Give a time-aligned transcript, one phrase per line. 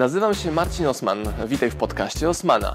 [0.00, 1.18] Nazywam się Marcin Osman.
[1.46, 2.72] Witaj w podcaście Osmana.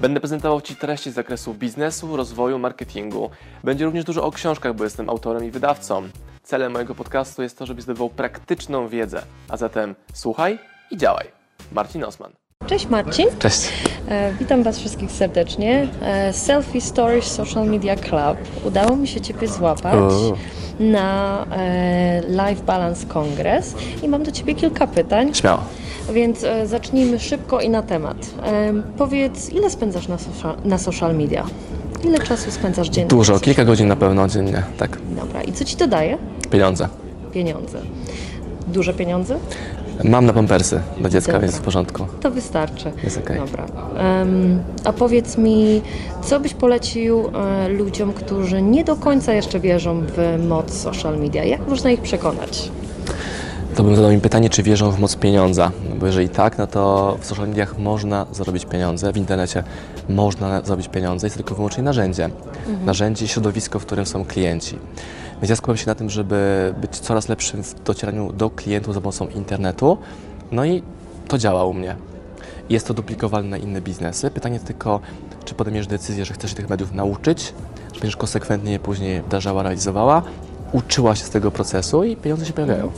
[0.00, 3.30] Będę prezentował Ci treści z zakresu biznesu, rozwoju, marketingu.
[3.64, 6.02] Będzie również dużo o książkach, bo jestem autorem i wydawcą.
[6.42, 9.22] Celem mojego podcastu jest to, żebyś zdobywał praktyczną wiedzę.
[9.48, 10.58] A zatem słuchaj
[10.90, 11.26] i działaj.
[11.72, 12.32] Marcin Osman.
[12.66, 13.26] Cześć Marcin.
[13.38, 13.68] Cześć.
[14.08, 15.88] E, witam Was wszystkich serdecznie.
[16.02, 18.64] E, Selfie Stories Social Media Club.
[18.64, 20.36] Udało mi się Ciebie złapać O.
[20.80, 25.64] na e, Life Balance Congress i mam do Ciebie kilka pytań, Śmiało.
[26.12, 28.16] Więc e, zacznijmy szybko i na temat.
[28.98, 31.44] Powiedz, ile spędzasz na, social, na social media?
[32.04, 33.08] Ile czasu spędzasz dziennie?
[33.08, 34.98] Dużo, kilka godzin na pewno dziennie, tak.
[35.20, 36.18] Dobra, i co Ci to daje?
[36.50, 36.88] Pieniądze.
[37.32, 37.78] Pieniądze.
[38.68, 39.38] Duże pieniądze?
[40.04, 41.48] Mam na pampersy dla dziecka, Dobra.
[41.48, 42.06] więc w porządku.
[42.20, 42.92] To wystarczy.
[43.04, 43.36] Jest okej.
[43.40, 43.66] Dobra.
[43.96, 45.82] Em, a powiedz mi,
[46.22, 51.44] co byś polecił e, ludziom, którzy nie do końca jeszcze wierzą w moc social media?
[51.44, 52.70] Jak można ich przekonać?
[53.76, 55.72] To bym zadał im pytanie, czy wierzą w moc pieniądza.
[55.88, 59.64] No Bo jeżeli tak, no to w social mediach można zarobić pieniądze, w internecie
[60.08, 62.30] można zarobić pieniądze, jest tylko wyłącznie narzędzie.
[62.84, 64.78] Narzędzie, środowisko, w którym są klienci.
[65.42, 69.00] Więc ja skupiam się na tym, żeby być coraz lepszym w docieraniu do klientów za
[69.00, 69.98] pomocą internetu.
[70.52, 70.82] No i
[71.28, 71.96] to działa u mnie.
[72.70, 74.30] Jest to duplikowalne na inne biznesy.
[74.30, 75.00] Pytanie tylko,
[75.44, 77.54] czy podejmiesz decyzję, że chcesz się tych mediów nauczyć,
[77.92, 80.22] że będziesz konsekwentnie je później wdrażała, realizowała,
[80.72, 82.90] uczyła się z tego procesu i pieniądze się pojawiają.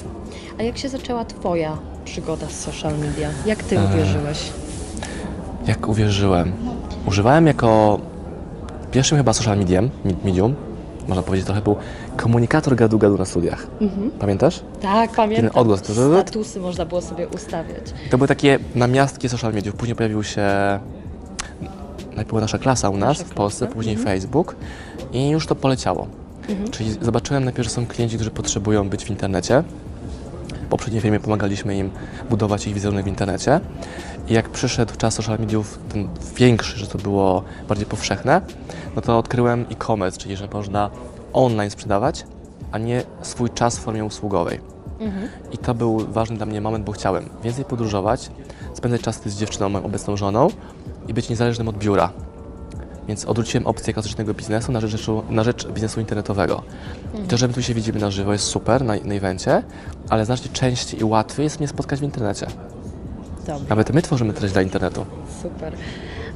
[0.58, 3.28] A jak się zaczęła Twoja przygoda z social media?
[3.47, 4.39] Jak Ty uwierzyłeś?
[5.67, 6.52] Jak uwierzyłem?
[7.06, 7.98] Używałem jako
[8.92, 9.91] pierwszym chyba social medium,
[10.25, 10.55] medium,
[11.08, 11.77] można powiedzieć, trochę był
[12.17, 13.67] komunikator gadu-gadu na studiach.
[14.19, 14.61] Pamiętasz?
[14.83, 15.50] Tak, pamiętam.
[15.50, 15.80] Ten odgłos,
[16.22, 17.95] Statusy można było sobie ustawiać.
[18.11, 19.75] To były takie namiastki social mediów.
[19.77, 20.42] Później pojawił się
[22.17, 23.75] najpierw nasza klasa u nas Nasza w Polsce, klasa.
[23.75, 24.56] później Facebook
[25.12, 26.06] i już to poleciało.
[26.70, 29.64] Czyli zobaczyłem najpierw, że są klienci, którzy potrzebują być w internecie.
[30.64, 31.91] W poprzedniej firmie pomagaliśmy im
[32.31, 33.61] budować ich wizerunek w internecie.
[34.28, 38.41] I jak przyszedł czas social mediów, ten większy, że to było bardziej powszechne,
[38.97, 40.91] no to odkryłem e-commerce, czyli że można
[41.33, 42.24] online sprzedawać,
[42.73, 44.61] a nie swój czas w formie usługowej.
[45.52, 48.30] I to był ważny dla mnie moment, bo chciałem więcej podróżować,
[48.74, 50.48] spędzać czas z dziewczyną, moją obecną żoną
[51.08, 52.13] i być niezależnym od biura.
[53.09, 56.63] Więc odwróciłem opcję klasycznego biznesu na rzecz, na rzecz biznesu internetowego.
[57.25, 59.63] I to, że my tu się widzimy na żywo jest super na, na evencie,
[60.09, 62.47] ale znacznie częściej i łatwiej jest mnie spotkać w internecie.
[63.47, 63.69] Dobra.
[63.69, 65.07] Nawet my tworzymy treść dla internetu.
[65.42, 65.73] Super.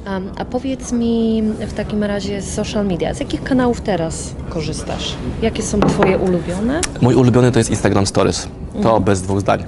[0.07, 5.15] Um, a powiedz mi w takim razie z social media, z jakich kanałów teraz korzystasz?
[5.41, 6.81] Jakie są Twoje ulubione?
[7.01, 8.47] Mój ulubiony to jest Instagram Stories.
[8.83, 9.63] To bez dwóch zdań.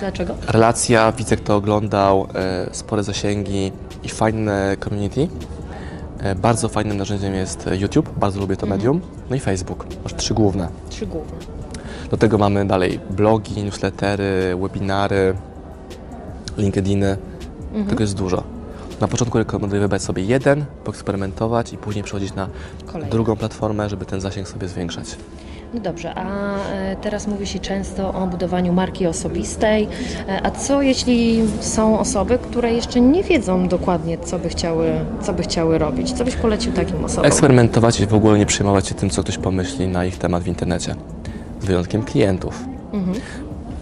[0.00, 0.34] Dlaczego?
[0.48, 5.28] Relacja, widzę kto oglądał, e, spore zasięgi i fajne community.
[6.20, 9.00] E, bardzo fajnym narzędziem jest YouTube, bardzo lubię to medium.
[9.30, 10.68] No i Facebook, aż trzy główne.
[10.88, 11.32] Trzy główne.
[12.10, 15.34] Do tego mamy dalej blogi, newslettery, webinary,
[16.58, 17.16] LinkedIny.
[17.88, 18.42] Tego jest dużo.
[19.00, 22.48] Na początku rekomenduję wybrać sobie jeden, poeksperymentować i później przechodzić na
[22.86, 23.10] Kolejny.
[23.10, 25.16] drugą platformę, żeby ten zasięg sobie zwiększać.
[25.76, 29.88] No dobrze, a e, teraz mówi się często o budowaniu marki osobistej.
[30.28, 34.90] E, A co jeśli są osoby, które jeszcze nie wiedzą dokładnie, co by chciały,
[35.22, 36.12] co by chciały robić?
[36.12, 37.26] Co byś polecił takim osobom?
[37.26, 40.48] Eksperymentować i w ogóle nie przejmować się tym, co ktoś pomyśli na ich temat w
[40.48, 40.94] internecie.
[41.60, 42.64] Z wyjątkiem klientów.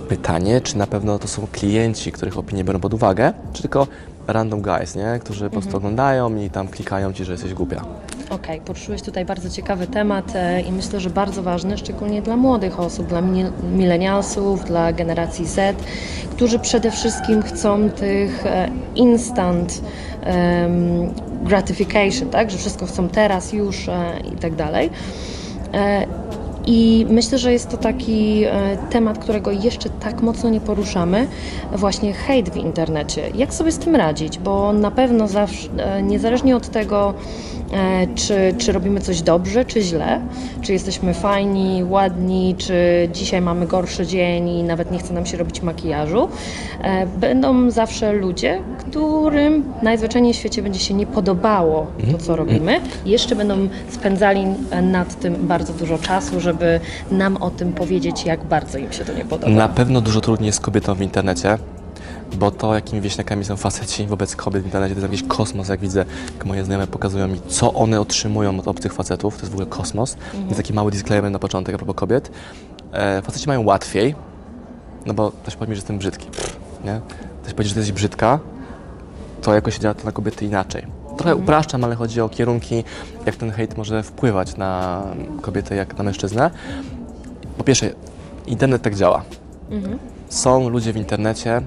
[0.09, 3.87] Pytanie, czy na pewno to są klienci, których opinie biorą pod uwagę, czy tylko
[4.27, 5.19] random guys, nie?
[5.21, 7.85] którzy po prostu oglądają i tam klikają ci, że jesteś głupia.
[8.31, 12.81] Okej, poruszyłeś tutaj bardzo ciekawy temat e, i myślę, że bardzo ważny, szczególnie dla młodych
[12.81, 13.23] osób, dla
[13.77, 15.77] milenialsów, dla generacji Z,
[16.31, 19.81] którzy przede wszystkim chcą tych e, instant
[21.43, 24.91] gratification, tak, że wszystko chcą teraz, już e, i tak dalej.
[26.67, 31.27] I myślę, że jest to taki e, temat, którego jeszcze tak mocno nie poruszamy,
[31.73, 33.23] właśnie hejt w internecie.
[33.35, 34.39] Jak sobie z tym radzić?
[34.39, 35.69] Bo na pewno zawsze,
[36.03, 37.15] niezależnie od tego,
[37.73, 40.21] e, czy, czy robimy coś dobrze, czy źle,
[40.63, 45.37] czy jesteśmy fajni, ładni, czy dzisiaj mamy gorszy dzień i nawet nie chce nam się
[45.37, 46.29] robić makijażu,
[46.83, 52.81] e, będą zawsze ludzie, którym najzwyczajniej w świecie będzie się nie podobało to, co robimy.
[53.07, 54.47] I jeszcze będą spędzali
[54.83, 56.53] nad tym bardzo dużo czasu, żeby
[57.10, 59.53] nam o tym powiedzieć, jak bardzo im się to nie podoba.
[59.53, 61.59] Na pewno dużo trudniej jest kobietą w internecie,
[62.36, 65.80] bo to, jakimi wieśniakami są faceci wobec kobiet w internecie, to jest jakiś kosmos, jak
[65.80, 66.04] widzę,
[66.34, 69.66] jak moje znajome pokazują mi, co one otrzymują od obcych facetów, to jest w ogóle
[69.66, 70.16] kosmos.
[70.45, 72.30] Jest taki mały disclaimer na początek a propos kobiet.
[72.92, 74.15] E, faceci mają łatwiej,
[75.07, 77.00] no bo ktoś powie mi, że jestem brzydki, Pff, nie?
[77.42, 78.39] Ktoś powie, że jesteś brzydka,
[79.42, 80.86] to jakoś działa to na kobiety inaczej.
[81.16, 82.84] Trochę upraszczam, ale chodzi o kierunki,
[83.27, 85.03] jak ten hejt może wpływać na
[85.41, 86.51] kobietę, jak na mężczyznę.
[87.59, 87.91] Po pierwsze,
[88.47, 89.22] internet tak działa.
[90.28, 91.63] Są ludzie w internecie,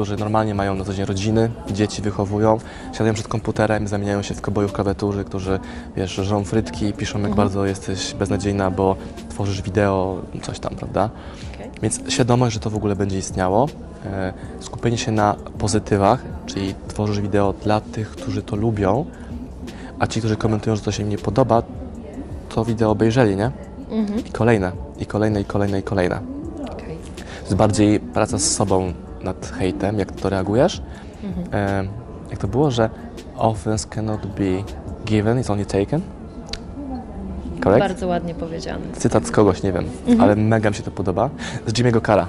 [0.00, 2.58] którzy normalnie mają na co dzień rodziny, dzieci wychowują,
[2.92, 5.60] siadają przed komputerem, zamieniają się w kobojów klawiatury, którzy,
[5.96, 8.96] wiesz, żrą frytki, piszą jak bardzo jesteś beznadziejna, bo
[9.28, 11.10] tworzysz wideo, coś tam, prawda?
[11.54, 11.70] Okej.
[11.82, 13.68] Więc świadomość, że to w ogóle będzie istniało,
[14.06, 19.04] e, skupienie się na pozytywach, czyli tworzysz wideo dla tych, którzy to lubią,
[19.98, 21.62] a ci, którzy komentują, że to się im nie podoba,
[22.48, 23.50] to wideo obejrzeli, nie?
[24.28, 26.20] I kolejne, i kolejne, i kolejne, i kolejne.
[26.72, 26.96] Okej.
[27.16, 28.92] To jest bardziej praca z sobą
[29.24, 30.82] nad hejtem, jak to reagujesz.
[31.52, 31.84] E,
[32.30, 32.90] jak to było, że
[33.36, 34.62] offense cannot be
[35.06, 36.00] given, it's only taken?
[37.64, 37.80] Correct?
[37.80, 38.80] Bardzo ładnie powiedziane.
[38.92, 39.84] Cytat z kogoś, nie wiem,
[40.20, 41.30] ale mega mi się to podoba.
[41.66, 42.26] Z Jimmy'ego Cara.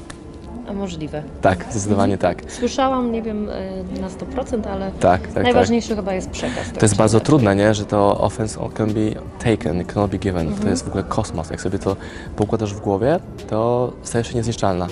[0.69, 1.23] A możliwe.
[1.41, 2.43] Tak, zdecydowanie tak.
[2.47, 3.49] Słyszałam, nie wiem
[3.97, 5.43] e, na 100%, ale Tak, tak, tak.
[5.43, 6.67] najważniejszy chyba jest przekaz.
[6.67, 7.73] tak To jest bardzo trudne, nie?
[7.73, 8.99] że to offense can be
[9.51, 10.53] taken, cannot be given.
[10.55, 11.49] To jest w ogóle kosmos.
[11.49, 11.95] Jak sobie to
[12.35, 14.87] poukładasz w głowie, to stajesz się niezniszczalna.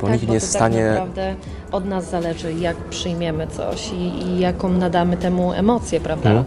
[0.00, 0.78] Bo Tak, nikt nie jest w stanie...
[0.78, 1.34] tak naprawdę
[1.72, 6.30] od nas zależy, jak przyjmiemy coś i, i jaką nadamy temu emocję, prawda?
[6.30, 6.44] Mhm.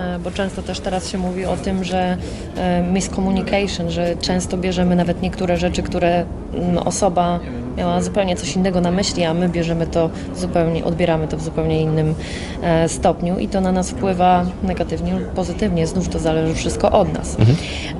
[0.00, 2.16] E, Bo często też teraz się mówi o tym, że
[2.56, 7.40] e, miscommunication, że często bierzemy nawet niektóre rzeczy, które mm, osoba
[7.76, 11.80] miała zupełnie coś innego na myśli, a my bierzemy to zupełnie, odbieramy to w zupełnie
[11.82, 12.14] innym
[12.62, 15.86] e, stopniu i to na nas wpływa negatywnie lub pozytywnie.
[15.86, 17.36] Znów to zależy wszystko od nas.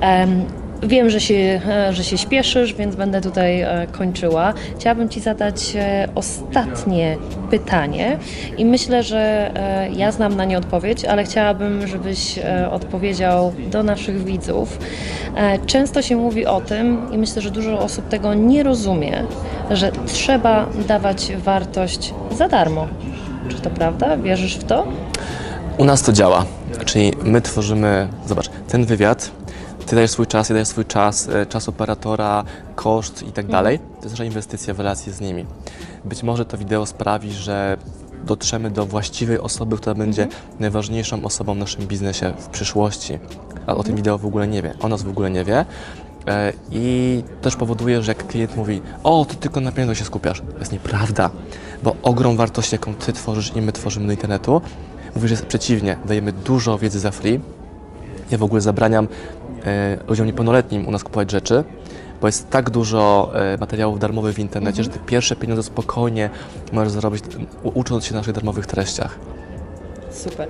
[0.01, 0.45] Em,
[0.83, 4.53] Wiem, że się, e, że się śpieszysz, więc będę tutaj e, kończyła.
[4.79, 7.17] Chciałabym Ci zadać e, ostatnie
[7.49, 8.17] pytanie
[8.57, 9.51] i myślę, że
[9.95, 12.39] ja znam na nie odpowiedź, ale chciałabym, żebyś
[12.71, 14.79] odpowiedział do naszych widzów.
[15.65, 19.23] Często się mówi o tym i myślę, że dużo osób tego nie rozumie,
[19.71, 22.87] że trzeba dawać wartość za darmo.
[23.49, 24.17] Czy to prawda?
[24.17, 24.87] Wierzysz w to?
[25.77, 26.45] U nas to działa.
[26.85, 29.31] Czyli my tworzymy, zobacz, ten wywiad,
[29.89, 32.43] ty dajesz swój czas, ja daję swój czas, e, czas operatora,
[32.75, 33.79] koszt i tak dalej.
[33.79, 35.45] To jest nasza inwestycja w relacje z nimi.
[36.05, 37.77] Być może to wideo sprawi, że
[38.25, 40.27] dotrzemy do właściwej osoby, która będzie
[40.59, 43.19] najważniejszą osobą w naszym biznesie w przyszłości.
[43.67, 45.65] A o tym wideo w ogóle nie wie, o nas w ogóle nie wie.
[46.27, 50.41] E, I też powoduje, że jak klient mówi, o, ty tylko na pieniądze się skupiasz.
[50.53, 51.29] To jest nieprawda,
[51.83, 54.61] bo ogrom wartości, jaką ty tworzysz i my tworzymy do internetu,
[55.15, 57.39] mówisz, że jest przeciwnie, dajemy dużo wiedzy za free.
[58.31, 59.07] Ja w ogóle zabraniam
[60.07, 61.63] ludziom niepełnoletnim u nas kupować rzeczy,
[62.21, 66.29] bo jest tak dużo e, materiałów darmowych w internecie, że te pierwsze pieniądze spokojnie
[66.71, 67.23] możesz zarobić
[67.63, 69.15] ucząc się na naszych darmowych treściach.
[70.11, 70.47] Super.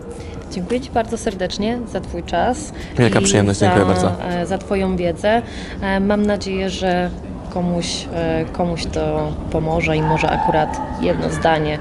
[0.52, 2.74] Dziękuję Ci bardzo serdecznie za Twój czas.
[2.98, 4.12] Wielka przyjemność, za, dziękuję bardzo.
[4.30, 5.42] e, Za Twoją wiedzę.
[5.82, 7.10] E, Mam nadzieję, że
[7.54, 11.80] komuś, e, komuś to pomoże i może akurat jedno zdanie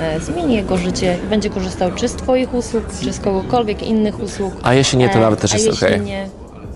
[0.00, 4.22] e, zmieni jego życie i będzie korzystał czy z Twoich usług, czy z kogokolwiek innych
[4.22, 4.54] usług.
[4.62, 6.28] A jeśli nie, to E, nawet też jest nie,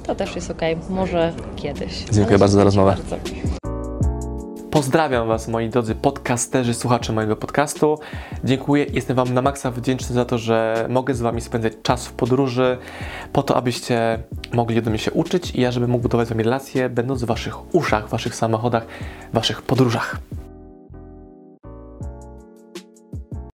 [0.07, 0.61] to też jest ok.
[0.91, 2.05] Może kiedyś.
[2.13, 2.97] Dziękuję bardzo za rozmowę.
[3.11, 3.17] bardzo.
[4.71, 7.99] Pozdrawiam Was, moi drodzy podcasterzy, słuchacze mojego podcastu.
[8.45, 12.13] Dziękuję, jestem Wam na maksa wdzięczny za to, że mogę z Wami spędzać czas w
[12.13, 12.79] podróży,
[13.33, 14.19] po to, abyście
[14.53, 17.27] mogli do mnie się uczyć i ja, żebym mógł budować z Wami relacje, będąc w
[17.27, 18.87] Waszych uszach, w Waszych samochodach,
[19.33, 20.19] w Waszych podróżach.